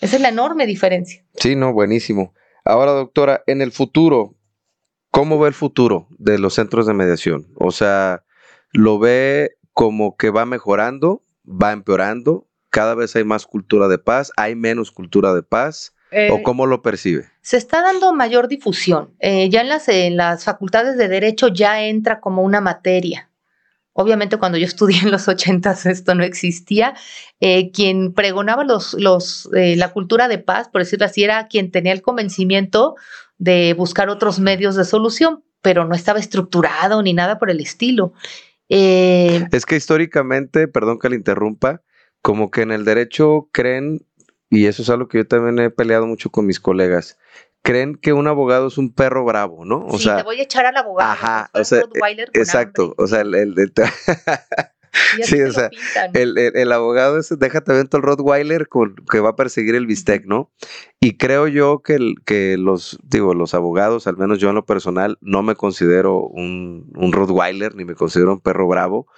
[0.00, 1.24] Esa es la enorme diferencia.
[1.34, 2.34] Sí, no, buenísimo.
[2.66, 4.34] Ahora, doctora, en el futuro,
[5.12, 7.46] ¿cómo ve el futuro de los centros de mediación?
[7.54, 8.24] O sea,
[8.72, 12.48] ¿lo ve como que va mejorando, va empeorando?
[12.70, 14.32] ¿Cada vez hay más cultura de paz?
[14.36, 15.94] ¿Hay menos cultura de paz?
[16.10, 17.26] ¿O eh, cómo lo percibe?
[17.40, 19.14] Se está dando mayor difusión.
[19.20, 23.30] Eh, ya en las, en las facultades de derecho ya entra como una materia.
[23.98, 26.94] Obviamente cuando yo estudié en los ochentas esto no existía.
[27.40, 31.70] Eh, quien pregonaba los, los, eh, la cultura de paz, por decirlo así, era quien
[31.70, 32.94] tenía el convencimiento
[33.38, 38.12] de buscar otros medios de solución, pero no estaba estructurado ni nada por el estilo.
[38.68, 41.82] Eh, es que históricamente, perdón que le interrumpa,
[42.20, 44.04] como que en el derecho creen,
[44.50, 47.16] y eso es algo que yo también he peleado mucho con mis colegas,
[47.66, 49.84] creen que un abogado es un perro bravo, ¿no?
[49.86, 51.10] O sí, sea, te voy a echar al abogado.
[51.10, 51.82] Ajá, o sea,
[52.32, 53.54] exacto, o sea, el, el,
[55.22, 55.70] sí, o sea,
[56.14, 60.26] el, el, abogado es, déjate ver el Rottweiler con, que va a perseguir el bistec,
[60.26, 60.52] ¿no?
[61.00, 65.18] Y creo yo que, que los, digo, los abogados, al menos yo en lo personal,
[65.20, 69.08] no me considero un, un Rottweiler, ni me considero un perro bravo.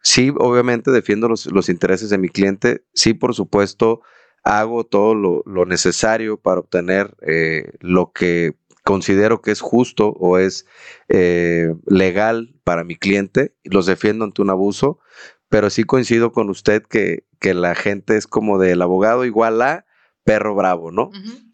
[0.00, 4.02] Sí, obviamente defiendo los, los intereses de mi cliente, sí, por supuesto,
[4.46, 8.54] hago todo lo, necesario para obtener eh, lo que
[8.84, 10.66] considero que es justo o es
[11.08, 15.00] eh, legal para mi cliente, los defiendo ante un abuso,
[15.48, 19.84] pero sí coincido con usted que, que la gente es como del abogado igual a
[20.22, 21.10] perro bravo, ¿no?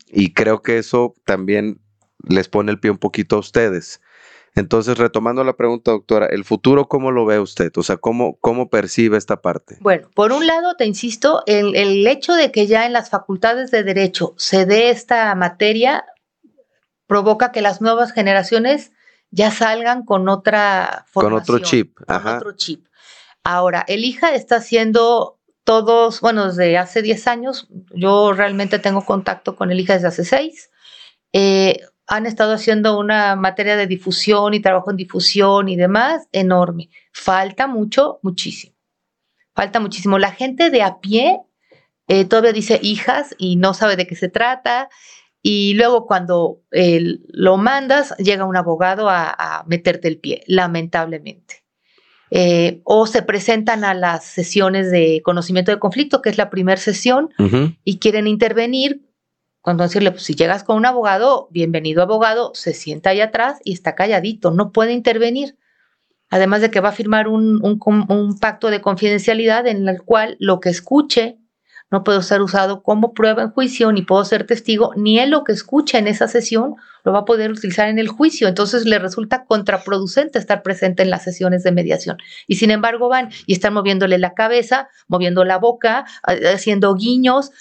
[0.08, 1.80] Y creo que eso también
[2.28, 4.02] les pone el pie un poquito a ustedes.
[4.54, 7.72] Entonces, retomando la pregunta, doctora, ¿el futuro cómo lo ve usted?
[7.76, 9.78] O sea, ¿cómo, cómo percibe esta parte?
[9.80, 13.70] Bueno, por un lado, te insisto, el, el hecho de que ya en las facultades
[13.70, 16.04] de derecho se dé esta materia
[17.06, 18.92] provoca que las nuevas generaciones
[19.30, 21.98] ya salgan con otra formación, Con otro chip.
[22.06, 22.86] Con otro chip.
[23.44, 29.56] Ahora, el hija está haciendo todos, bueno, desde hace 10 años, yo realmente tengo contacto
[29.56, 30.70] con el hija desde hace 6.
[31.32, 31.80] Eh,
[32.12, 36.90] han estado haciendo una materia de difusión y trabajo en difusión y demás enorme.
[37.10, 38.74] Falta mucho, muchísimo.
[39.54, 40.18] Falta muchísimo.
[40.18, 41.40] La gente de a pie
[42.08, 44.90] eh, todavía dice hijas y no sabe de qué se trata.
[45.40, 51.64] Y luego cuando lo mandas, llega un abogado a, meterte el pie, lamentablemente.
[52.30, 56.80] Eh, o se presentan a las sesiones de conocimiento de conflicto, que es la primera
[56.80, 57.30] sesión,
[57.84, 59.00] y quieren intervenir
[59.62, 63.72] cuando decirle, pues si llegas con un abogado, bienvenido abogado, se sienta ahí atrás y
[63.72, 65.56] está calladito, no puede intervenir.
[66.30, 70.70] Además de que va a firmar un, pacto de confidencialidad en el cual lo que
[70.70, 71.38] escuche
[71.92, 75.44] no puede ser usado como prueba en juicio, ni puedo ser testigo, ni él lo
[75.44, 78.48] que escucha en esa sesión lo va a poder utilizar en el juicio.
[78.48, 82.16] Entonces le resulta contraproducente estar presente en las sesiones de mediación.
[82.46, 87.52] Y sin embargo van y están moviéndole la cabeza, moviendo la boca, haciendo guiños.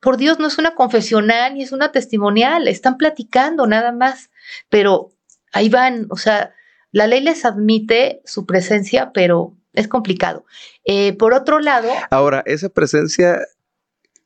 [0.00, 4.30] Por Dios, no es una confesional ni es una testimonial, están platicando nada más.
[4.68, 5.12] Pero
[5.52, 6.54] ahí van, o sea,
[6.90, 10.44] la ley les admite su presencia, pero es complicado.
[10.84, 11.90] Eh, por otro lado.
[12.10, 13.40] Ahora, esa presencia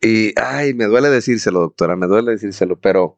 [0.04, 3.16] y, ay, me duele decírselo, doctora, me duele decírselo, pero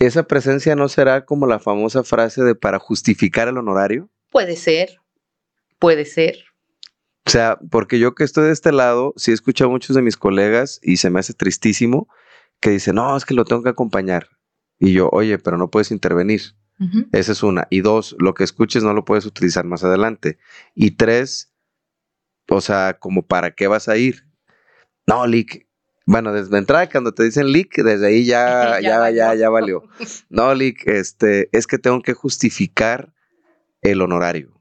[0.00, 4.10] ¿esa presencia no será como la famosa frase de para justificar el honorario?
[4.28, 4.98] Puede ser,
[5.78, 6.47] puede ser.
[7.28, 10.00] O sea, porque yo que estoy de este lado, sí he escuchado a muchos de
[10.00, 12.08] mis colegas y se me hace tristísimo
[12.58, 14.30] que dicen, no, es que lo tengo que acompañar.
[14.78, 16.54] Y yo, oye, pero no puedes intervenir.
[17.12, 17.66] Esa es una.
[17.68, 20.38] Y dos, lo que escuches no lo puedes utilizar más adelante.
[20.74, 21.52] Y tres,
[22.48, 24.24] o sea, como para qué vas a ir.
[25.06, 25.68] No, Lick,
[26.06, 29.82] bueno, desde entrada, cuando te dicen leak, desde ahí ya, ya, ya, ya, valió.
[30.30, 33.12] No, leak, este, es que tengo que justificar
[33.82, 34.58] el honorario.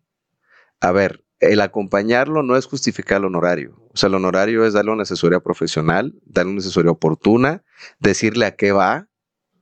[0.81, 3.75] A ver, el acompañarlo no es justificar el honorario.
[3.93, 7.63] O sea, el honorario es darle una asesoría profesional, darle una asesoría oportuna,
[7.99, 9.07] decirle a qué va,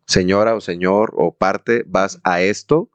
[0.07, 2.89] señora o señor o parte, vas a esto,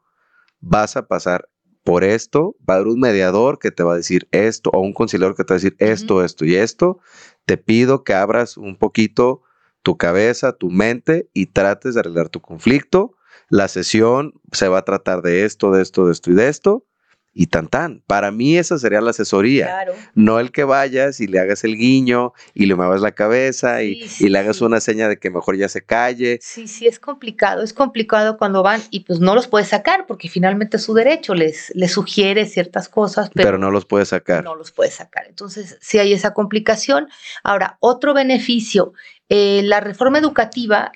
[0.59, 1.49] vas a pasar
[1.83, 4.93] por esto, va a haber un mediador que te va a decir esto, o un
[4.93, 6.99] conciliador que te va a decir esto, esto y esto,
[7.45, 9.41] te pido que abras un poquito
[9.81, 13.15] tu cabeza, tu mente y trates de arreglar tu conflicto.
[13.49, 16.85] La sesión se va a tratar de esto, de esto, de esto y de esto
[17.33, 18.01] y tan tan.
[18.07, 19.85] Para mí esa sería la asesoría.
[20.15, 24.09] No el que vayas y le hagas el guiño y le muevas la cabeza y,
[24.19, 26.39] le hagas una seña de que mejor ya se calle.
[26.41, 27.63] Sí, sí, es complicado.
[27.63, 31.33] Es complicado cuando van y pues no los puedes sacar porque finalmente es su derecho.
[31.33, 34.43] Les, les sugiere ciertas cosas, pero, no los puedes sacar.
[34.43, 35.25] No los puedes sacar.
[35.27, 37.07] Entonces, sí hay esa complicación.
[37.43, 38.93] Ahora, otro beneficio.
[39.29, 40.91] Eh, la reforma educativa,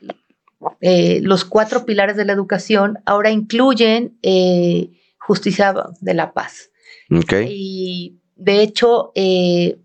[0.81, 4.17] eh, los cuatro pilares de la educación ahora incluyen...
[4.21, 4.89] Eh,
[5.25, 6.71] justicia de la paz.
[7.47, 9.79] Y de hecho, eh,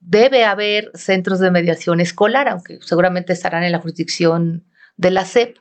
[0.00, 4.64] debe haber centros de mediación escolar, aunque seguramente estarán en la jurisdicción
[4.96, 5.56] de la SEP,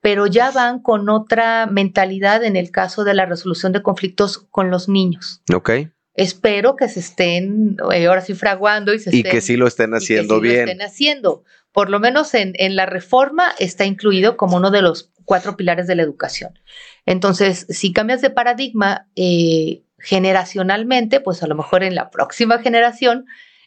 [0.00, 4.70] pero ya van con otra mentalidad en el caso de la resolución de conflictos con
[4.70, 5.42] los niños.
[5.52, 5.70] Ok.
[6.14, 9.94] Espero que se estén eh, ahora sí fraguando y se y que sí lo estén
[9.94, 10.56] haciendo bien.
[10.56, 11.44] Lo estén haciendo.
[11.72, 15.86] Por lo menos en, en la reforma está incluido como uno de los cuatro pilares
[15.86, 16.58] de la educación.
[17.04, 23.26] Entonces, si cambias de paradigma eh, generacionalmente, pues a lo mejor en la próxima generación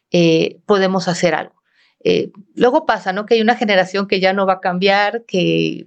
[0.09, 1.61] eh, podemos hacer algo.
[2.03, 3.27] Eh, luego pasa, ¿no?
[3.27, 5.85] Que hay una generación que ya no va a cambiar, que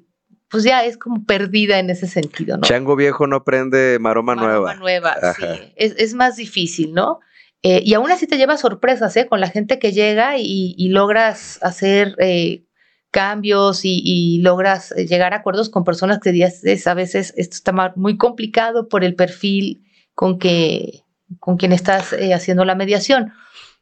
[0.49, 2.63] pues ya es como perdida en ese sentido, ¿no?
[2.63, 4.77] Chango viejo no aprende maroma, nueva.
[4.77, 5.73] nueva, sí.
[5.75, 7.19] Es, más difícil, ¿no?
[7.63, 9.27] y aún así te lleva sorpresas, ¿eh?
[9.27, 12.15] Con la gente que llega y, y logras hacer
[13.15, 17.93] cambios y, logras eh, llegar a acuerdos con personas que dices, a veces esto está
[17.95, 21.05] muy complicado por el perfil con, que,
[21.39, 23.33] con quien estás eh, haciendo la mediación.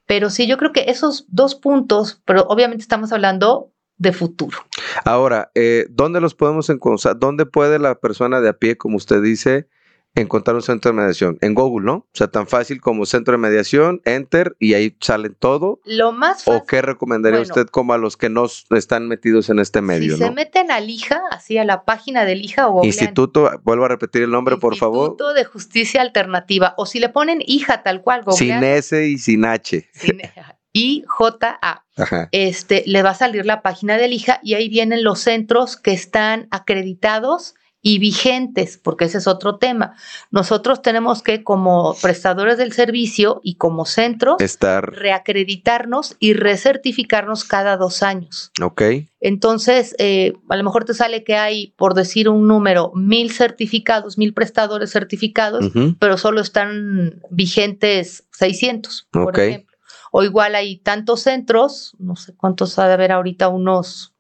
[0.05, 4.59] Pero sí, yo creo que esos dos puntos, pero obviamente estamos hablando de futuro.
[5.07, 7.18] Ahora, eh, ¿dónde los podemos encontrar?
[7.18, 9.66] ¿Dónde puede la persona de a pie, como usted dice,
[10.14, 11.94] encontrar un centro de mediación en Google, ¿no?
[11.94, 15.81] O sea, tan fácil como centro de mediación, enter y ahí sale todo.
[15.85, 16.62] Lo más fácil.
[16.62, 20.16] ¿O qué recomendaría usted como a los que no están metidos en este medio?
[20.16, 23.88] Si se meten a Lija, así a la página de Lija o Instituto, vuelvo a
[23.88, 25.11] repetir el nombre, por favor.
[25.11, 26.75] Instituto de Justicia Alternativa.
[26.77, 29.88] O si le ponen hija tal cual, Sin S y sin H.
[29.92, 30.20] Sin
[30.72, 31.85] IJA.
[32.33, 35.92] Este, le va a salir la página de Lija y ahí vienen los centros que
[35.92, 39.97] están acreditados y vigentes, porque ese es otro tema.
[40.31, 44.88] Nosotros tenemos que, como prestadores del servicio y como centros, Estar...
[44.92, 48.53] reacreditarnos y recertificarnos cada dos años.
[48.62, 48.83] Ok.
[49.21, 54.16] Entonces, eh, a lo mejor te sale que hay, por decir un número, mil certificados,
[54.16, 59.76] mil prestadores certificados, pero solo están vigentes 600, por ejemplo.
[60.12, 64.14] O igual hay tantos centros, no sé cuántos ha de haber ahorita, unos,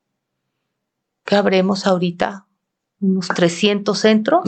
[1.24, 2.46] ¿qué habremos ahorita?
[3.02, 4.42] Unos 300 centros,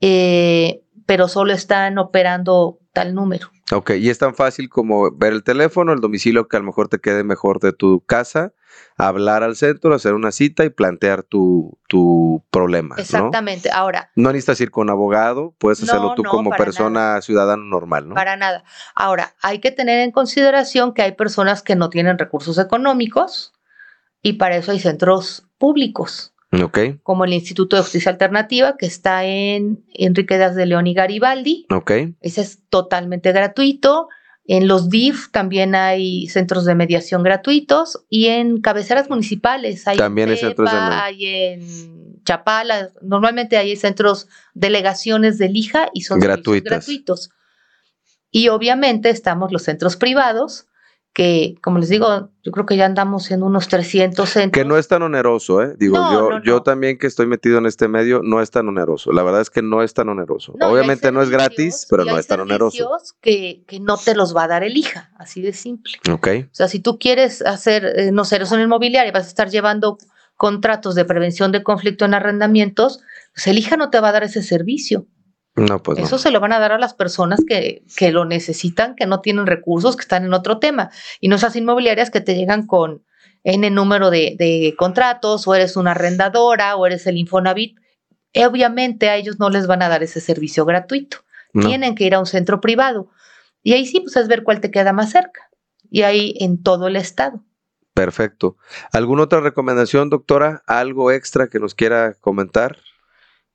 [0.00, 3.50] eh, pero solo están operando tal número.
[3.72, 6.88] Ok, y es tan fácil como ver el teléfono, el domicilio que a lo mejor
[6.88, 8.52] te quede mejor de tu casa,
[8.96, 12.96] hablar al centro, hacer una cita y plantear tu, tu problema.
[12.98, 13.70] Exactamente.
[13.72, 14.10] Ahora.
[14.16, 18.14] No necesitas ir con abogado, puedes hacerlo tú como persona ciudadana normal, ¿no?
[18.16, 18.64] Para nada.
[18.94, 23.52] Ahora, hay que tener en consideración que hay personas que no tienen recursos económicos
[24.22, 26.29] y para eso hay centros públicos.
[26.52, 30.94] Ok, como el Instituto de Justicia Alternativa, que está en Enrique Das de León y
[30.94, 31.66] Garibaldi.
[31.70, 31.90] ok,
[32.20, 34.08] Ese es totalmente gratuito.
[34.46, 40.28] En los DIF también hay centros de mediación gratuitos y en cabeceras municipales hay También
[40.28, 46.70] en centros de hay en Chapala, normalmente hay centros, delegaciones de Lija y son Gratuitas.
[46.86, 47.30] gratuitos.
[48.30, 50.66] Y obviamente estamos los centros privados,
[51.12, 54.62] que como les digo, yo creo que ya andamos en unos 300 centros.
[54.62, 55.74] que no es tan oneroso, ¿eh?
[55.76, 58.68] Digo, No, yo, no, yo también que estoy metido en este medio, no es tan
[58.68, 59.12] oneroso.
[59.12, 60.54] La verdad es que no es tan oneroso.
[60.60, 62.90] Obviamente no es gratis, pero no es tan oneroso.
[63.20, 65.94] Que, que no te los va a dar el hija, así de simple.
[66.10, 69.28] Ok, O sea, si tú quieres hacer, eh, no sé, eres una inmobiliaria, vas a
[69.28, 69.98] estar llevando
[70.36, 73.00] contratos de prevención de conflicto en arrendamientos,
[73.34, 75.06] pues el hija no te va a dar ese servicio.
[75.56, 76.18] No, pues Eso no.
[76.18, 79.46] se lo van a dar a las personas que, que lo necesitan, que no tienen
[79.46, 80.90] recursos, que están en otro tema.
[81.20, 83.04] Y no esas inmobiliarias que te llegan con
[83.42, 87.78] N número de, de contratos, o eres una arrendadora, o eres el Infonavit.
[88.34, 91.18] Obviamente a ellos no les van a dar ese servicio gratuito
[91.52, 91.66] No.
[91.66, 93.10] tienen que ir a un centro privado.
[93.62, 95.50] Y ahí sí, pues es ver cuál te queda más cerca.
[95.90, 97.42] Y ahí en todo el estado.
[97.92, 98.56] Perfecto.
[98.92, 100.62] ¿Alguna otra recomendación, doctora?
[100.66, 102.78] ¿Algo extra que nos quiera comentar?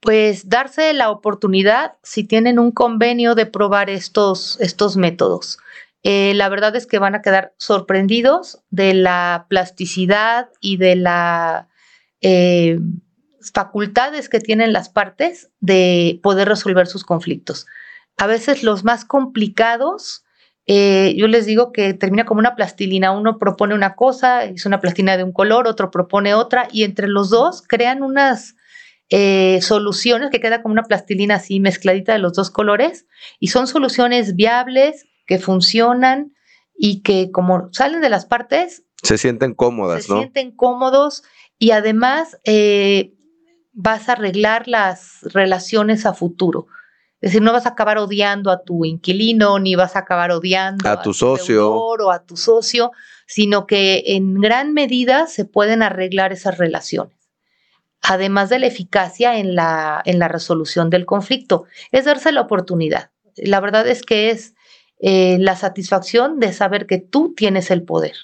[0.00, 5.58] Pues darse la oportunidad, si tienen un convenio, de probar estos, estos métodos.
[6.02, 11.66] Eh, la verdad es que van a quedar sorprendidos de la plasticidad y de las
[13.52, 17.66] facultades que tienen las partes de poder resolver sus conflictos.
[18.16, 20.24] A veces los más complicados,
[20.66, 23.12] eh, yo les digo que termina como una plastilina.
[23.12, 27.08] Uno propone una cosa, es una plastilina de un color, otro propone otra, y entre
[27.08, 28.55] los dos crean unas
[29.10, 33.06] eh, soluciones que queda como una plastilina así mezcladita de los dos colores,
[33.38, 36.34] y son soluciones viables, que funcionan
[36.76, 40.18] y que como salen de las partes, Se sienten cómodas, se ¿no?
[40.20, 41.22] sienten cómodos
[41.58, 43.14] y además eh,
[43.72, 46.66] vas a arreglar las relaciones a futuro.
[47.20, 50.88] Es decir, no vas a acabar odiando a tu inquilino, ni vas a acabar odiando
[50.88, 51.72] A tu socio.
[51.72, 52.92] o a tu socio,
[53.26, 57.15] sino que en gran medida se pueden arreglar esas relaciones.
[58.02, 63.10] Además de la eficacia en la, resolución del conflicto, es darse la oportunidad.
[63.36, 64.54] La verdad es que es
[64.98, 68.14] eh, la satisfacción de saber que tú tienes el poder.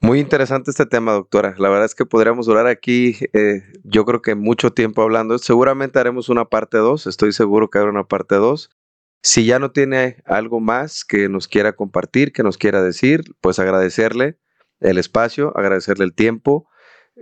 [0.00, 1.54] Muy interesante este tema, doctora.
[1.58, 5.38] La verdad es que podríamos durar aquí, eh, yo creo que mucho tiempo hablando.
[5.38, 8.70] Seguramente haremos una parte 2, estoy seguro que habrá una parte 2.
[9.22, 13.58] Si ya no tiene algo más que nos quiera compartir, que nos quiera decir, pues
[13.58, 14.38] agradecerle
[14.80, 16.68] el espacio, agradecerle el tiempo.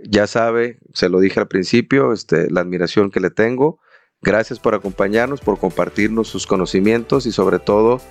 [0.03, 3.79] Ya sabe, se lo dije al principio, este, la admiración que le tengo.
[4.21, 8.01] Gracias por acompañarnos, por compartirnos sus conocimientos y sobre todo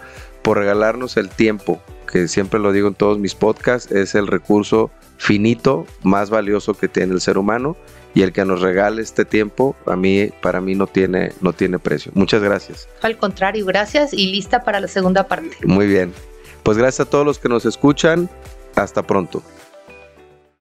[0.43, 4.91] por regalarnos el tiempo, que siempre lo digo en todos mis podcasts, es el recurso
[5.17, 7.77] finito más valioso que tiene el ser humano
[8.15, 11.79] y el que nos regale este tiempo a mí para mí no tiene no tiene
[11.79, 12.13] precio.
[12.15, 12.89] Muchas gracias.
[13.03, 15.57] Al contrario, gracias y lista para la segunda parte.
[15.65, 16.13] Muy bien.
[16.63, 18.29] Pues gracias a todos los que nos escuchan.
[18.77, 19.43] Hasta pronto.